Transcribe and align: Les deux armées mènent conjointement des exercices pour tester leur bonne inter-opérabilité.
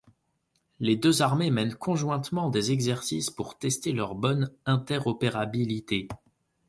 Les 0.79 0.95
deux 0.95 1.21
armées 1.21 1.51
mènent 1.51 1.75
conjointement 1.75 2.49
des 2.49 2.71
exercices 2.71 3.29
pour 3.29 3.59
tester 3.59 3.91
leur 3.91 4.15
bonne 4.15 4.49
inter-opérabilité. 4.65 6.07